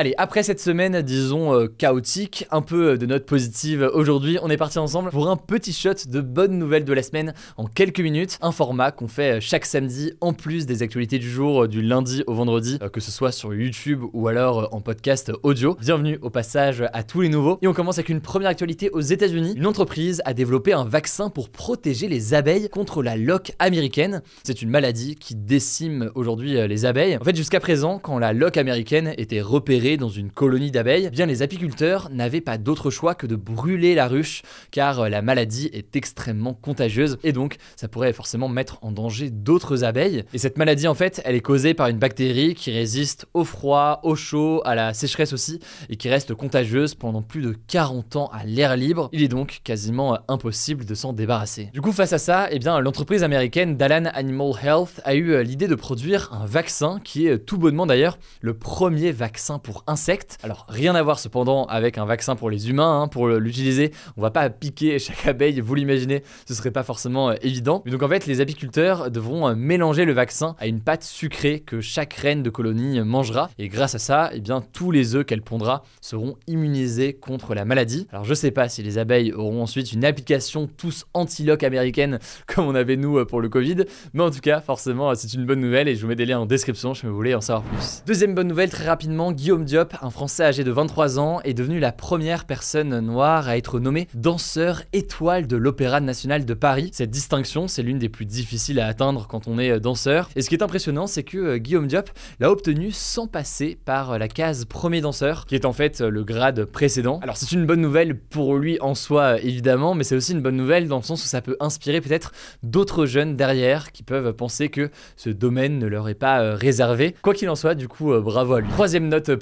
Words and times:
Allez, 0.00 0.14
après 0.16 0.44
cette 0.44 0.60
semaine, 0.60 1.02
disons, 1.02 1.52
euh, 1.52 1.66
chaotique, 1.66 2.46
un 2.52 2.62
peu 2.62 2.90
euh, 2.90 2.96
de 2.96 3.04
notes 3.04 3.26
positives, 3.26 3.90
aujourd'hui, 3.92 4.38
on 4.40 4.48
est 4.48 4.56
parti 4.56 4.78
ensemble 4.78 5.10
pour 5.10 5.28
un 5.28 5.36
petit 5.36 5.72
shot 5.72 6.06
de 6.06 6.20
bonnes 6.20 6.56
nouvelles 6.56 6.84
de 6.84 6.92
la 6.92 7.02
semaine 7.02 7.34
en 7.56 7.64
quelques 7.64 7.98
minutes. 7.98 8.38
Un 8.40 8.52
format 8.52 8.92
qu'on 8.92 9.08
fait 9.08 9.38
euh, 9.38 9.40
chaque 9.40 9.66
samedi, 9.66 10.12
en 10.20 10.34
plus 10.34 10.66
des 10.66 10.84
actualités 10.84 11.18
du 11.18 11.28
jour, 11.28 11.64
euh, 11.64 11.66
du 11.66 11.82
lundi 11.82 12.22
au 12.28 12.34
vendredi, 12.34 12.78
euh, 12.80 12.88
que 12.88 13.00
ce 13.00 13.10
soit 13.10 13.32
sur 13.32 13.52
YouTube 13.52 14.04
ou 14.12 14.28
alors 14.28 14.60
euh, 14.60 14.66
en 14.70 14.80
podcast 14.80 15.32
audio. 15.42 15.76
Bienvenue 15.80 16.16
au 16.22 16.30
passage 16.30 16.84
à 16.92 17.02
tous 17.02 17.22
les 17.22 17.28
nouveaux. 17.28 17.58
Et 17.60 17.66
on 17.66 17.72
commence 17.72 17.98
avec 17.98 18.08
une 18.08 18.20
première 18.20 18.50
actualité 18.50 18.90
aux 18.90 19.00
États-Unis. 19.00 19.54
Une 19.56 19.66
entreprise 19.66 20.22
a 20.24 20.32
développé 20.32 20.74
un 20.74 20.84
vaccin 20.84 21.28
pour 21.28 21.50
protéger 21.50 22.06
les 22.06 22.34
abeilles 22.34 22.68
contre 22.68 23.02
la 23.02 23.16
loque 23.16 23.50
américaine. 23.58 24.22
C'est 24.44 24.62
une 24.62 24.70
maladie 24.70 25.16
qui 25.16 25.34
décime 25.34 26.12
aujourd'hui 26.14 26.56
euh, 26.56 26.68
les 26.68 26.86
abeilles. 26.86 27.16
En 27.20 27.24
fait, 27.24 27.34
jusqu'à 27.34 27.58
présent, 27.58 27.98
quand 27.98 28.20
la 28.20 28.32
loque 28.32 28.58
américaine 28.58 29.12
était 29.18 29.40
repérée 29.40 29.87
dans 29.96 30.08
une 30.08 30.30
colonie 30.30 30.70
d'abeilles, 30.70 31.06
eh 31.06 31.10
bien 31.10 31.26
les 31.26 31.42
apiculteurs 31.42 32.10
n'avaient 32.10 32.40
pas 32.40 32.58
d'autre 32.58 32.90
choix 32.90 33.14
que 33.14 33.26
de 33.26 33.36
brûler 33.36 33.94
la 33.94 34.08
ruche, 34.08 34.42
car 34.70 35.00
euh, 35.00 35.08
la 35.08 35.22
maladie 35.22 35.70
est 35.72 35.96
extrêmement 35.96 36.54
contagieuse 36.54 37.18
et 37.24 37.32
donc 37.32 37.56
ça 37.76 37.88
pourrait 37.88 38.12
forcément 38.12 38.48
mettre 38.48 38.78
en 38.82 38.92
danger 38.92 39.30
d'autres 39.30 39.84
abeilles. 39.84 40.24
Et 40.34 40.38
cette 40.38 40.58
maladie, 40.58 40.88
en 40.88 40.94
fait, 40.94 41.22
elle 41.24 41.34
est 41.34 41.40
causée 41.40 41.74
par 41.74 41.88
une 41.88 41.98
bactérie 41.98 42.54
qui 42.54 42.70
résiste 42.70 43.26
au 43.34 43.44
froid, 43.44 44.00
au 44.02 44.14
chaud, 44.14 44.60
à 44.64 44.74
la 44.74 44.94
sécheresse 44.94 45.32
aussi, 45.32 45.60
et 45.88 45.96
qui 45.96 46.08
reste 46.08 46.34
contagieuse 46.34 46.94
pendant 46.94 47.22
plus 47.22 47.42
de 47.42 47.56
40 47.68 48.16
ans 48.16 48.30
à 48.32 48.44
l'air 48.44 48.76
libre. 48.76 49.08
Il 49.12 49.22
est 49.22 49.28
donc 49.28 49.60
quasiment 49.64 50.14
euh, 50.14 50.18
impossible 50.28 50.84
de 50.84 50.94
s'en 50.94 51.12
débarrasser. 51.12 51.70
Du 51.72 51.80
coup, 51.80 51.92
face 51.92 52.12
à 52.12 52.18
ça, 52.18 52.48
eh 52.50 52.58
bien 52.58 52.80
l'entreprise 52.80 53.22
américaine 53.22 53.76
Dalan 53.76 54.10
Animal 54.12 54.52
Health 54.62 55.00
a 55.04 55.14
eu 55.14 55.32
euh, 55.32 55.42
l'idée 55.42 55.68
de 55.68 55.74
produire 55.74 56.32
un 56.32 56.46
vaccin 56.46 57.00
qui 57.02 57.26
est 57.26 57.38
tout 57.38 57.58
bonnement 57.58 57.86
d'ailleurs 57.86 58.18
le 58.40 58.54
premier 58.54 59.12
vaccin 59.12 59.58
pour 59.58 59.77
insectes. 59.86 60.38
Alors 60.42 60.66
rien 60.68 60.94
à 60.94 61.02
voir 61.02 61.18
cependant 61.18 61.64
avec 61.66 61.98
un 61.98 62.04
vaccin 62.04 62.36
pour 62.36 62.50
les 62.50 62.70
humains. 62.70 63.02
hein. 63.02 63.08
Pour 63.08 63.28
l'utiliser, 63.28 63.92
on 64.16 64.22
va 64.22 64.30
pas 64.30 64.48
piquer 64.50 64.98
chaque 64.98 65.26
abeille. 65.26 65.60
Vous 65.60 65.74
l'imaginez, 65.74 66.22
ce 66.46 66.54
serait 66.54 66.70
pas 66.70 66.82
forcément 66.82 67.30
euh, 67.30 67.34
évident. 67.42 67.82
Donc 67.86 68.02
en 68.02 68.08
fait, 68.08 68.26
les 68.26 68.40
apiculteurs 68.40 69.10
devront 69.10 69.48
euh, 69.48 69.54
mélanger 69.54 70.04
le 70.04 70.12
vaccin 70.12 70.56
à 70.58 70.66
une 70.66 70.80
pâte 70.80 71.04
sucrée 71.04 71.60
que 71.60 71.80
chaque 71.80 72.14
reine 72.14 72.42
de 72.42 72.50
colonie 72.50 73.00
mangera. 73.00 73.50
Et 73.58 73.68
grâce 73.68 73.94
à 73.94 73.98
ça, 73.98 74.30
eh 74.32 74.40
bien 74.40 74.62
tous 74.72 74.90
les 74.90 75.14
œufs 75.14 75.24
qu'elle 75.24 75.42
pondra 75.42 75.82
seront 76.00 76.36
immunisés 76.46 77.14
contre 77.14 77.54
la 77.54 77.64
maladie. 77.64 78.06
Alors 78.12 78.24
je 78.24 78.34
sais 78.34 78.50
pas 78.50 78.68
si 78.68 78.82
les 78.82 78.98
abeilles 78.98 79.32
auront 79.32 79.62
ensuite 79.62 79.92
une 79.92 80.04
application 80.04 80.68
tous 80.76 81.04
anti-lock 81.14 81.62
américaine 81.62 82.18
comme 82.46 82.66
on 82.66 82.74
avait 82.74 82.96
nous 82.96 83.18
euh, 83.18 83.24
pour 83.24 83.40
le 83.40 83.48
Covid. 83.48 83.84
Mais 84.14 84.22
en 84.22 84.30
tout 84.30 84.40
cas, 84.40 84.60
forcément, 84.60 85.14
c'est 85.14 85.32
une 85.34 85.44
bonne 85.46 85.60
nouvelle 85.60 85.88
et 85.88 85.94
je 85.96 86.02
vous 86.02 86.08
mets 86.08 86.16
des 86.16 86.26
liens 86.26 86.40
en 86.40 86.46
description 86.46 86.94
si 86.94 87.06
vous 87.06 87.14
voulez 87.14 87.34
en 87.34 87.40
savoir 87.40 87.64
plus. 87.64 88.02
Deuxième 88.06 88.34
bonne 88.34 88.48
nouvelle, 88.48 88.70
très 88.70 88.84
rapidement, 88.86 89.32
Guillaume 89.32 89.64
Diop, 89.68 89.94
un 90.00 90.08
Français 90.08 90.44
âgé 90.44 90.64
de 90.64 90.70
23 90.70 91.18
ans, 91.18 91.42
est 91.44 91.52
devenu 91.52 91.78
la 91.78 91.92
première 91.92 92.46
personne 92.46 93.00
noire 93.00 93.48
à 93.48 93.58
être 93.58 93.78
nommée 93.80 94.08
danseur 94.14 94.82
étoile 94.94 95.46
de 95.46 95.58
l'Opéra 95.58 96.00
national 96.00 96.46
de 96.46 96.54
Paris. 96.54 96.88
Cette 96.94 97.10
distinction, 97.10 97.68
c'est 97.68 97.82
l'une 97.82 97.98
des 97.98 98.08
plus 98.08 98.24
difficiles 98.24 98.80
à 98.80 98.86
atteindre 98.86 99.26
quand 99.28 99.46
on 99.46 99.58
est 99.58 99.72
euh, 99.72 99.78
danseur. 99.78 100.30
Et 100.36 100.42
ce 100.42 100.48
qui 100.48 100.54
est 100.54 100.62
impressionnant, 100.62 101.06
c'est 101.06 101.22
que 101.22 101.36
euh, 101.36 101.58
Guillaume 101.58 101.86
Diop 101.86 102.08
l'a 102.40 102.50
obtenu 102.50 102.92
sans 102.92 103.26
passer 103.26 103.76
par 103.84 104.12
euh, 104.12 104.18
la 104.18 104.28
case 104.28 104.64
premier 104.64 105.02
danseur, 105.02 105.44
qui 105.44 105.54
est 105.54 105.66
en 105.66 105.74
fait 105.74 106.00
le 106.00 106.24
grade 106.24 106.64
précédent. 106.64 107.20
Alors 107.22 107.36
c'est 107.36 107.52
une 107.52 107.66
bonne 107.66 107.82
nouvelle 107.82 108.18
pour 108.18 108.56
lui 108.56 108.78
en 108.80 108.94
soi, 108.94 109.38
évidemment, 109.42 109.94
mais 109.94 110.02
c'est 110.02 110.16
aussi 110.16 110.32
une 110.32 110.40
bonne 110.40 110.56
nouvelle 110.56 110.88
dans 110.88 110.96
le 110.96 111.02
sens 111.02 111.22
où 111.22 111.28
ça 111.28 111.42
peut 111.42 111.58
inspirer 111.60 112.00
peut-être 112.00 112.32
d'autres 112.62 113.04
jeunes 113.04 113.36
derrière 113.36 113.92
qui 113.92 114.02
peuvent 114.02 114.32
penser 114.32 114.70
que 114.70 114.90
ce 115.16 115.28
domaine 115.28 115.78
ne 115.78 115.86
leur 115.86 116.08
est 116.08 116.14
pas 116.14 116.54
réservé. 116.54 117.14
Quoi 117.20 117.34
qu'il 117.34 117.50
en 117.50 117.54
soit, 117.54 117.74
du 117.74 117.86
coup, 117.86 118.18
bravo 118.22 118.54
à 118.54 118.60
lui. 118.62 118.70
Troisième 118.70 119.08
note 119.08 119.36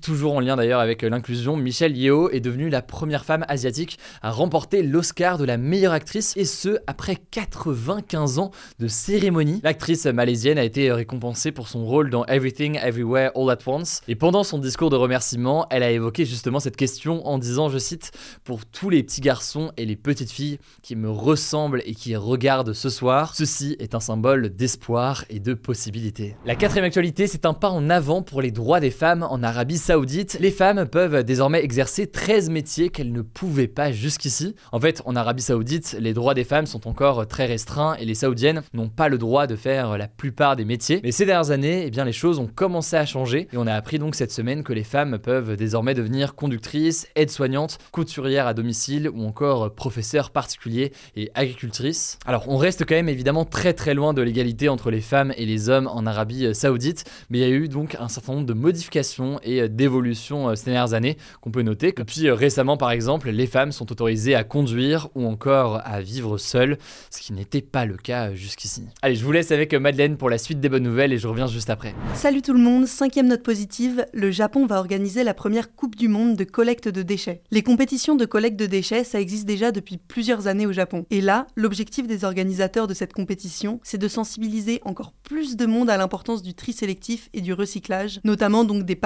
toujours 0.00 0.34
en 0.34 0.40
lien 0.40 0.56
d'ailleurs 0.56 0.80
avec 0.80 1.02
euh, 1.02 1.08
l'inclusion, 1.08 1.56
Michelle 1.56 1.96
Yeoh 1.96 2.30
est 2.30 2.40
devenue 2.40 2.68
la 2.68 2.82
première 2.82 3.24
femme 3.24 3.44
asiatique 3.48 3.98
à 4.22 4.30
remporter 4.30 4.82
l'Oscar 4.82 5.38
de 5.38 5.44
la 5.44 5.56
meilleure 5.56 5.92
actrice, 5.92 6.34
et 6.36 6.44
ce, 6.44 6.78
après 6.86 7.16
95 7.30 8.38
ans 8.38 8.50
de 8.78 8.88
cérémonie. 8.88 9.60
L'actrice 9.62 10.06
malaisienne 10.06 10.58
a 10.58 10.64
été 10.64 10.92
récompensée 10.92 11.52
pour 11.52 11.68
son 11.68 11.84
rôle 11.84 12.10
dans 12.10 12.24
Everything 12.26 12.78
Everywhere 12.82 13.30
All 13.34 13.50
at 13.50 13.58
Once, 13.66 14.02
et 14.08 14.14
pendant 14.14 14.44
son 14.44 14.58
discours 14.58 14.90
de 14.90 14.96
remerciement, 14.96 15.66
elle 15.70 15.82
a 15.82 15.90
évoqué 15.90 16.24
justement 16.24 16.60
cette 16.60 16.76
question 16.76 17.26
en 17.26 17.38
disant, 17.38 17.68
je 17.68 17.78
cite, 17.78 18.12
pour 18.44 18.66
tous 18.66 18.90
les 18.90 19.02
petits 19.02 19.20
garçons 19.20 19.72
et 19.76 19.84
les 19.84 19.96
petites 19.96 20.30
filles 20.30 20.58
qui 20.82 20.96
me 20.96 21.10
ressemblent 21.10 21.82
et 21.86 21.94
qui 21.94 22.16
regardent 22.16 22.72
ce 22.72 22.90
soir, 22.90 23.34
ceci 23.34 23.76
est 23.78 23.94
un 23.94 24.00
symbole 24.00 24.50
d'espoir 24.50 25.24
et 25.30 25.40
de 25.40 25.54
possibilité. 25.54 26.36
La 26.44 26.56
quatrième 26.56 26.84
actualité, 26.84 27.26
c'est 27.26 27.46
un 27.46 27.54
pas 27.54 27.70
en 27.70 27.90
avant 27.90 28.22
pour 28.22 28.42
les 28.42 28.50
droits 28.50 28.80
des 28.80 28.90
femmes 28.90 29.22
en 29.22 29.42
Arabie 29.46 29.78
Saoudite. 29.78 30.38
Les 30.40 30.50
femmes 30.50 30.86
peuvent 30.86 31.22
désormais 31.22 31.62
exercer 31.62 32.08
13 32.08 32.50
métiers 32.50 32.88
qu'elles 32.88 33.12
ne 33.12 33.22
pouvaient 33.22 33.68
pas 33.68 33.92
jusqu'ici. 33.92 34.56
En 34.72 34.80
fait, 34.80 35.02
en 35.04 35.14
Arabie 35.14 35.40
Saoudite, 35.40 35.96
les 36.00 36.14
droits 36.14 36.34
des 36.34 36.42
femmes 36.42 36.66
sont 36.66 36.88
encore 36.88 37.28
très 37.28 37.46
restreints 37.46 37.94
et 37.94 38.04
les 38.04 38.16
saoudiennes 38.16 38.62
n'ont 38.74 38.88
pas 38.88 39.08
le 39.08 39.18
droit 39.18 39.46
de 39.46 39.54
faire 39.54 39.96
la 39.98 40.08
plupart 40.08 40.56
des 40.56 40.64
métiers. 40.64 40.98
Mais 41.04 41.12
ces 41.12 41.26
dernières 41.26 41.52
années, 41.52 41.84
eh 41.86 41.90
bien, 41.90 42.04
les 42.04 42.12
choses 42.12 42.40
ont 42.40 42.48
commencé 42.48 42.96
à 42.96 43.06
changer 43.06 43.46
et 43.52 43.56
on 43.56 43.68
a 43.68 43.74
appris 43.74 44.00
donc 44.00 44.16
cette 44.16 44.32
semaine 44.32 44.64
que 44.64 44.72
les 44.72 44.82
femmes 44.82 45.16
peuvent 45.20 45.54
désormais 45.54 45.94
devenir 45.94 46.34
conductrices, 46.34 47.06
aides-soignantes, 47.14 47.78
couturières 47.92 48.48
à 48.48 48.54
domicile 48.54 49.08
ou 49.08 49.24
encore 49.24 49.72
professeurs 49.76 50.30
particuliers 50.30 50.90
et 51.14 51.30
agricultrices. 51.36 52.18
Alors, 52.26 52.48
on 52.48 52.56
reste 52.56 52.84
quand 52.84 52.96
même 52.96 53.08
évidemment 53.08 53.44
très 53.44 53.74
très 53.74 53.94
loin 53.94 54.12
de 54.12 54.22
l'égalité 54.22 54.68
entre 54.68 54.90
les 54.90 55.00
femmes 55.00 55.32
et 55.36 55.46
les 55.46 55.68
hommes 55.68 55.86
en 55.86 56.04
Arabie 56.04 56.52
Saoudite, 56.52 57.04
mais 57.30 57.38
il 57.38 57.42
y 57.42 57.44
a 57.44 57.54
eu 57.54 57.68
donc 57.68 57.96
un 58.00 58.08
certain 58.08 58.32
nombre 58.32 58.46
de 58.46 58.52
modifications 58.52 59.35
et 59.42 59.68
d'évolutions 59.68 60.48
euh, 60.48 60.54
ces 60.54 60.66
dernières 60.66 60.94
années 60.94 61.16
qu'on 61.40 61.50
peut 61.50 61.62
noter. 61.62 61.92
Depuis 61.92 62.28
euh, 62.28 62.34
récemment, 62.34 62.76
par 62.76 62.90
exemple, 62.90 63.30
les 63.30 63.46
femmes 63.46 63.72
sont 63.72 63.90
autorisées 63.90 64.34
à 64.34 64.44
conduire 64.44 65.08
ou 65.14 65.26
encore 65.26 65.80
à 65.84 66.00
vivre 66.00 66.38
seules, 66.38 66.78
ce 67.10 67.20
qui 67.20 67.32
n'était 67.32 67.60
pas 67.60 67.84
le 67.84 67.96
cas 67.96 68.28
euh, 68.28 68.34
jusqu'ici. 68.34 68.84
Allez, 69.02 69.16
je 69.16 69.24
vous 69.24 69.32
laisse 69.32 69.50
avec 69.50 69.74
euh, 69.74 69.80
Madeleine 69.80 70.16
pour 70.16 70.30
la 70.30 70.38
suite 70.38 70.60
des 70.60 70.68
bonnes 70.68 70.82
nouvelles 70.82 71.12
et 71.12 71.18
je 71.18 71.28
reviens 71.28 71.46
juste 71.46 71.70
après. 71.70 71.94
Salut 72.14 72.42
tout 72.42 72.52
le 72.52 72.60
monde, 72.60 72.86
cinquième 72.86 73.26
note 73.26 73.42
positive, 73.42 74.06
le 74.12 74.30
Japon 74.30 74.66
va 74.66 74.78
organiser 74.78 75.24
la 75.24 75.34
première 75.34 75.74
Coupe 75.74 75.96
du 75.96 76.08
Monde 76.08 76.36
de 76.36 76.44
collecte 76.44 76.88
de 76.88 77.02
déchets. 77.02 77.42
Les 77.50 77.62
compétitions 77.62 78.14
de 78.14 78.24
collecte 78.24 78.58
de 78.58 78.66
déchets, 78.66 79.04
ça 79.04 79.20
existe 79.20 79.46
déjà 79.46 79.72
depuis 79.72 79.98
plusieurs 79.98 80.46
années 80.46 80.66
au 80.66 80.72
Japon. 80.72 81.06
Et 81.10 81.20
là, 81.20 81.46
l'objectif 81.56 82.06
des 82.06 82.24
organisateurs 82.24 82.86
de 82.86 82.94
cette 82.94 83.12
compétition, 83.12 83.80
c'est 83.82 83.98
de 83.98 84.08
sensibiliser 84.08 84.80
encore 84.84 85.12
plus 85.22 85.56
de 85.56 85.66
monde 85.66 85.90
à 85.90 85.96
l'importance 85.96 86.42
du 86.42 86.54
tri 86.54 86.72
sélectif 86.72 87.28
et 87.32 87.40
du 87.40 87.52
recyclage, 87.52 88.20
notamment 88.24 88.64
donc 88.64 88.84
des 88.84 88.96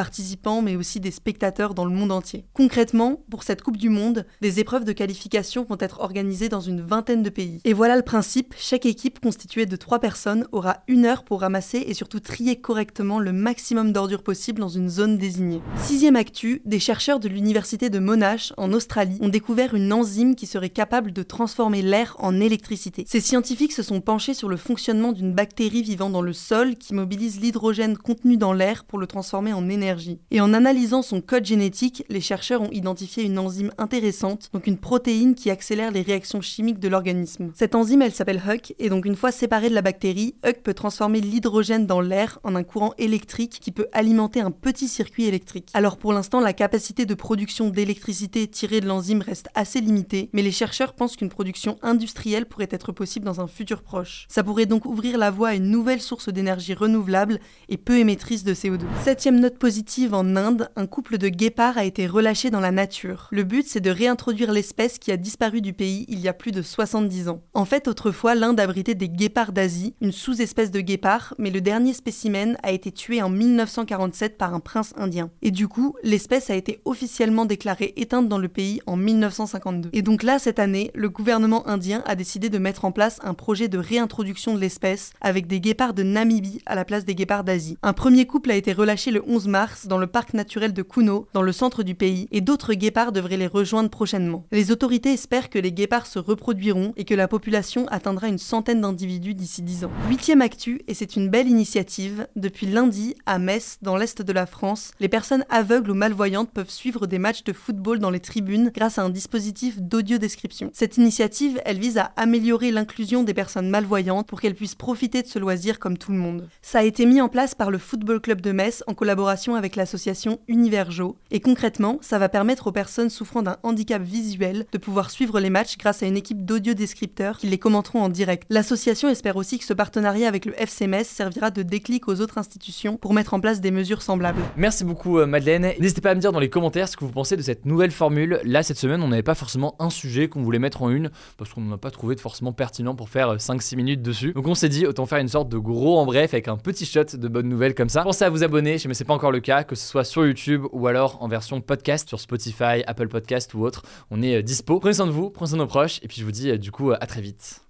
mais 0.63 0.77
aussi 0.77 1.01
des 1.01 1.11
spectateurs 1.11 1.75
dans 1.75 1.85
le 1.85 1.95
monde 1.95 2.13
entier. 2.13 2.45
Concrètement, 2.55 3.23
pour 3.31 3.43
cette 3.43 3.63
Coupe 3.63 3.77
du 3.77 3.89
Monde, 3.89 4.27
des 4.41 4.61
épreuves 4.61 4.85
de 4.85 4.93
qualification 4.93 5.65
vont 5.69 5.77
être 5.81 6.01
organisées 6.01 6.49
dans 6.49 6.61
une 6.61 6.81
vingtaine 6.81 7.23
de 7.23 7.31
pays. 7.31 7.61
Et 7.65 7.73
voilà 7.73 7.97
le 7.97 8.03
principe, 8.03 8.55
chaque 8.57 8.87
équipe 8.87 9.21
constituée 9.21 9.67
de 9.67 9.77
trois 9.77 9.99
personnes 9.99 10.47
aura 10.53 10.79
une 10.89 11.07
heure 11.07 11.25
pour 11.25 11.41
ramasser 11.41 11.79
et 11.87 11.95
surtout 11.95 12.21
trier 12.21 12.61
correctement 12.61 13.19
le 13.19 13.33
maximum 13.33 13.93
d'ordures 13.93 14.23
possible 14.23 14.61
dans 14.61 14.69
une 14.69 14.89
zone 14.89 15.19
désignée. 15.19 15.63
Sixième 15.77 16.17
actu, 16.17 16.63
des 16.65 16.79
chercheurs 16.79 17.21
de 17.21 17.29
l'université 17.29 17.91
de 17.91 17.99
Monash 17.99 18.53
en 18.57 18.73
Australie 18.73 19.19
ont 19.21 19.29
découvert 19.29 19.75
une 19.75 19.93
enzyme 19.93 20.35
qui 20.35 20.47
serait 20.47 20.71
capable 20.71 21.13
de 21.13 21.23
transformer 21.23 21.83
l'air 21.83 22.17
en 22.19 22.41
électricité. 22.41 23.05
Ces 23.07 23.21
scientifiques 23.21 23.73
se 23.73 23.83
sont 23.83 24.01
penchés 24.01 24.35
sur 24.35 24.49
le 24.49 24.57
fonctionnement 24.57 25.13
d'une 25.13 25.33
bactérie 25.33 25.83
vivant 25.83 26.11
dans 26.11 26.23
le 26.23 26.33
sol 26.33 26.77
qui 26.77 26.95
mobilise 26.95 27.41
l'hydrogène 27.41 27.97
contenu 27.97 28.37
dans 28.37 28.53
l'air 28.53 28.85
pour 28.85 28.99
le 28.99 29.07
transformer 29.07 29.53
en 29.53 29.69
énergie. 29.69 30.10
Et 30.31 30.41
en 30.41 30.53
analysant 30.53 31.03
son 31.03 31.21
code 31.21 31.45
génétique, 31.45 32.05
les 32.09 32.21
chercheurs 32.21 32.63
ont 32.63 32.71
identifié 32.71 33.25
une 33.25 33.39
enzyme 33.39 33.73
intéressante, 33.79 34.51
donc 34.53 34.67
une 34.67 34.79
protéine 34.79 35.35
qui 35.35 35.51
accélère 35.51 35.91
les 35.91 36.03
réactions 36.03 36.41
chimiques 36.41 36.79
de 36.79 36.89
l'organisme. 36.89 37.51
Cette 37.55 37.75
enzyme, 37.75 38.03
elle 38.03 38.13
s'appelle 38.13 38.43
HUC, 38.47 38.75
et 38.79 38.89
donc 38.89 39.05
une 39.05 39.17
fois 39.17 39.33
séparée 39.33 39.69
de 39.69 39.75
la 39.75 39.83
bactérie, 39.83 40.35
HUC 40.47 40.63
peut 40.63 40.75
transformer 40.75 41.21
l'hydrogène 41.21 41.87
dans 41.87 42.01
l'air 42.01 42.39
en 42.45 42.57
un 42.57 42.63
courant 42.63 42.95
électrique 42.99 43.59
qui 43.61 43.73
peut 43.73 43.89
alimenter 43.93 44.41
un 44.41 44.51
petit 44.51 44.89
circuit 44.89 45.27
électrique. 45.27 45.69
Alors 45.75 45.97
pour 45.97 46.13
l'instant, 46.13 46.41
la 46.41 46.53
capacité 46.53 47.07
de 47.07 47.15
production 47.15 47.69
d'électricité 47.69 48.47
tirée 48.47 48.81
de 48.81 48.87
l'enzyme 48.87 49.23
reste 49.23 49.49
assez 49.55 49.81
limitée, 49.81 50.31
mais 50.33 50.43
les 50.43 50.53
chercheurs 50.53 50.95
pensent 50.95 51.17
qu'une 51.17 51.29
production 51.29 51.77
industrielle 51.83 52.47
pourrait 52.47 52.69
être 52.71 52.93
possible 52.93 53.25
dans 53.25 53.41
un 53.41 53.47
futur 53.47 53.83
proche. 53.83 54.27
Ça 54.29 54.43
pourrait 54.43 54.67
donc 54.67 54.87
ouvrir 54.87 55.19
la 55.19 55.31
voie 55.31 55.49
à 55.49 55.55
une 55.55 55.71
nouvelle 55.71 56.01
source 56.01 56.29
d'énergie 56.29 56.75
renouvelable 56.75 57.41
et 57.69 57.77
peu 57.77 57.99
émettrice 57.99 58.45
de 58.45 58.55
CO2. 58.55 58.81
Septième 59.03 59.41
note 59.41 59.59
positive 59.59 60.00
en 60.09 60.37
Inde, 60.37 60.71
un 60.77 60.87
couple 60.87 61.19
de 61.19 61.29
guépards 61.29 61.79
a 61.79 61.85
été 61.85 62.07
relâché 62.07 62.51
dans 62.51 62.61
la 62.61 62.71
nature. 62.71 63.29
Le 63.31 63.45
but, 63.45 63.67
c'est 63.67 63.81
de 63.81 63.91
réintroduire 63.91 64.53
l'espèce 64.53 64.99
qui 64.99 65.13
a 65.13 65.17
disparu 65.17 65.61
du 65.61 65.73
pays 65.73 66.07
il 66.09 66.21
y 66.21 66.29
a 66.29 66.33
plus 66.33 66.53
de 66.53 66.63
70 66.63 67.29
ans. 67.29 67.43
En 67.55 67.65
fait, 67.65 67.89
autrefois, 67.89 68.35
l'Inde 68.35 68.61
abritait 68.61 68.95
des 68.95 69.09
guépards 69.09 69.53
d'Asie, 69.53 69.95
une 70.01 70.13
sous-espèce 70.13 70.71
de 70.71 70.81
guépard, 70.81 71.35
mais 71.39 71.51
le 71.51 71.61
dernier 71.61 71.93
spécimen 71.93 72.57
a 72.63 72.73
été 72.73 72.93
tué 72.93 73.23
en 73.23 73.29
1947 73.29 74.39
par 74.39 74.55
un 74.55 74.61
prince 74.61 74.93
indien. 74.97 75.31
Et 75.43 75.51
du 75.51 75.69
coup, 75.69 75.95
l'espèce 76.03 76.51
a 76.51 76.55
été 76.55 76.81
officiellement 76.85 77.45
déclarée 77.45 77.93
éteinte 77.97 78.29
dans 78.29 78.39
le 78.39 78.49
pays 78.49 78.81
en 78.87 78.97
1952. 78.97 79.91
Et 79.93 80.03
donc 80.03 80.23
là, 80.23 80.39
cette 80.39 80.59
année, 80.59 80.91
le 80.95 81.11
gouvernement 81.11 81.69
indien 81.69 82.03
a 82.07 82.15
décidé 82.15 82.49
de 82.49 82.59
mettre 82.59 82.85
en 82.85 82.93
place 82.93 83.19
un 83.23 83.35
projet 83.35 83.69
de 83.69 83.79
réintroduction 83.79 84.55
de 84.55 84.61
l'espèce 84.61 85.13
avec 85.21 85.47
des 85.47 85.61
guépards 85.61 85.95
de 85.95 86.03
Namibie 86.03 86.63
à 86.67 86.75
la 86.75 86.85
place 86.85 87.05
des 87.05 87.15
guépards 87.15 87.45
d'Asie. 87.45 87.77
Un 87.83 87.93
premier 87.93 88.27
couple 88.27 88.51
a 88.51 88.57
été 88.57 88.73
relâché 88.73 89.11
le 89.11 89.23
11 89.27 89.49
mars 89.49 89.87
dans 89.91 89.99
le 89.99 90.07
parc 90.07 90.35
naturel 90.35 90.73
de 90.73 90.83
Kuno, 90.83 91.27
dans 91.35 91.43
le 91.43 91.51
centre 91.51 91.83
du 91.83 91.97
pays, 91.97 92.29
et 92.31 92.41
d'autres 92.41 92.75
guépards 92.75 93.11
devraient 93.11 93.37
les 93.37 93.49
rejoindre 93.49 93.91
prochainement. 93.91 94.47
Les 94.53 94.71
autorités 94.71 95.13
espèrent 95.13 95.51
que 95.51 95.59
les 95.59 95.73
guépards 95.73 96.07
se 96.07 96.21
reproduiront 96.21 96.93
et 96.97 97.05
que 97.05 97.15
la 97.15 97.27
population 97.27 97.89
atteindra 97.89 98.29
une 98.29 98.39
centaine 98.39 98.83
d'individus 98.83 99.35
d'ici 99.35 99.63
10 99.63 99.87
ans. 99.87 99.91
Huitième 100.09 100.43
actu, 100.43 100.81
et 100.87 100.95
c'est 100.95 101.17
une 101.17 101.29
belle 101.29 101.49
initiative, 101.49 102.29
depuis 102.37 102.69
lundi, 102.69 103.17
à 103.27 103.41
Metz, 103.41 103.79
dans 103.83 103.97
l'est 103.97 104.23
de 104.23 104.33
la 104.33 104.47
France, 104.47 104.93
les 105.01 105.09
personnes 105.09 105.45
aveugles 105.51 105.91
ou 105.91 105.95
malvoyantes 105.95 106.53
peuvent 106.53 106.71
suivre 106.71 107.09
des 107.09 107.19
matchs 107.19 107.43
de 107.43 107.53
football 107.53 107.99
dans 107.99 108.11
les 108.11 108.21
tribunes 108.21 108.71
grâce 108.73 108.99
à 108.99 109.03
un 109.03 109.11
dispositif 109.11 109.81
d'audio 109.81 110.19
description. 110.19 110.71
Cette 110.73 110.99
initiative, 110.99 111.61
elle 111.65 111.81
vise 111.81 111.99
à 111.99 112.13
améliorer 112.15 112.71
l'inclusion 112.71 113.25
des 113.25 113.35
personnes 113.35 113.69
malvoyantes 113.69 114.29
pour 114.29 114.41
qu'elles 114.41 114.55
puissent 114.55 114.77
profiter 114.77 115.23
de 115.23 115.27
ce 115.27 115.41
loisir 115.41 115.81
comme 115.81 115.99
tout 115.99 116.13
le 116.13 116.19
monde. 116.19 116.49
Ça 116.63 116.79
a 116.79 116.85
été 116.85 117.07
mis 117.07 117.21
en 117.21 117.29
place 117.29 117.57
par 117.57 117.73
le 117.73 117.79
Football 117.79 118.21
Club 118.21 118.41
de 118.41 118.53
Metz 118.53 118.85
en 118.87 118.95
collaboration 118.95 119.57
avec 119.57 119.80
l'association 119.81 120.41
Univerjo, 120.47 121.17
et 121.31 121.41
concrètement, 121.41 121.99
ça 122.03 122.19
va 122.19 122.29
permettre 122.29 122.67
aux 122.67 122.73
personnes 122.73 123.09
souffrant 123.09 123.43
d'un 123.43 123.57
handicap 123.63 124.03
visuel 124.03 124.67
de 124.71 124.79
pouvoir 124.79 125.11
suivre 125.11 125.41
les 125.41 125.49
matchs 125.49 125.79
grâce 125.79 126.03
à 126.03 126.07
une 126.07 126.19
équipe 126.19 126.45
d'audio-descripteurs 126.45 127.39
qui 127.39 127.47
les 127.47 127.57
commenteront 127.57 128.03
en 128.03 128.11
direct. 128.11 128.47
L'association 128.51 129.09
espère 129.09 129.37
aussi 129.37 129.59
que 129.59 129.65
ce 129.65 129.73
partenariat 129.73 130.29
avec 130.29 130.45
le 130.45 130.61
FC 130.61 130.87
Metz 130.87 131.09
servira 131.09 131.51
de 131.51 131.63
déclic 131.63 132.09
aux 132.09 132.21
autres 132.21 132.37
institutions 132.37 132.99
pour 132.99 133.15
mettre 133.15 133.33
en 133.33 133.41
place 133.41 133.63
des 133.63 133.71
mesures 133.71 134.03
semblables. 134.03 134.43
Merci 134.57 134.85
beaucoup 134.85 135.19
euh, 135.19 135.27
Madeleine. 135.27 135.73
N'hésitez 135.81 136.03
pas 136.03 136.11
à 136.11 136.15
me 136.15 136.21
dire 136.21 136.33
dans 136.33 136.41
les 136.41 136.51
commentaires 136.51 136.89
ce 136.89 136.97
que 136.97 137.05
vous 137.05 137.11
pensez 137.11 137.39
de 137.39 137.43
cette 137.43 137.65
nouvelle 137.65 137.91
formule. 137.91 138.41
Là, 138.45 138.63
cette 138.63 138.79
semaine, 138.79 139.03
on 139.03 139.09
n'avait 139.09 139.23
pas 139.23 139.35
forcément 139.35 139.77
un 139.79 139.89
sujet 139.89 140.29
qu'on 140.29 140.43
voulait 140.43 140.59
mettre 140.59 140.83
en 140.83 140.91
une, 140.91 141.11
parce 141.39 141.55
qu'on 141.55 141.63
n'a 141.63 141.79
pas 141.79 141.91
trouvé 141.91 142.17
de 142.17 142.21
forcément 142.21 142.53
pertinent 142.53 142.95
pour 142.95 143.09
faire 143.09 143.37
5-6 143.37 143.77
minutes 143.77 144.03
dessus. 144.03 144.33
Donc 144.35 144.47
on 144.47 144.55
s'est 144.55 144.69
dit, 144.69 144.87
autant 144.87 145.07
faire 145.07 145.19
une 145.19 145.29
sorte 145.29 145.49
de 145.49 145.59
gros 145.59 145.99
en 145.99 146.05
bref 146.05 146.35
avec 146.35 146.49
un 146.49 146.57
petit 146.57 146.85
shot 146.85 147.05
de 147.15 147.29
bonnes 147.29 147.49
nouvelles 147.49 147.75
comme 147.75 147.89
ça. 147.89 148.03
Pensez 148.03 148.25
à 148.25 148.31
vous 148.31 148.45
abonner, 148.45 148.79
si 148.79 148.83
ce 148.83 148.89
n'est 148.89 149.07
pas 149.07 149.15
encore 149.15 149.33
le 149.33 149.41
cas, 149.41 149.65
que 149.71 149.77
ce 149.77 149.87
soit 149.87 150.03
sur 150.03 150.27
YouTube 150.27 150.67
ou 150.73 150.89
alors 150.89 151.23
en 151.23 151.29
version 151.29 151.61
podcast 151.61 152.09
sur 152.09 152.19
Spotify, 152.19 152.83
Apple 152.89 153.07
Podcast 153.07 153.55
ou 153.55 153.63
autre. 153.63 153.85
On 154.11 154.21
est 154.21 154.35
euh, 154.35 154.43
dispo. 154.43 154.81
Prenez 154.81 154.95
soin 154.95 155.07
de 155.07 155.13
vous, 155.13 155.31
prenez 155.31 155.51
soin 155.51 155.59
de 155.59 155.63
nos 155.63 155.69
proches, 155.69 156.01
et 156.03 156.09
puis 156.09 156.17
je 156.19 156.25
vous 156.25 156.33
dis 156.33 156.51
euh, 156.51 156.59
du 156.59 156.73
coup 156.73 156.91
à 156.91 157.07
très 157.07 157.21
vite. 157.21 157.70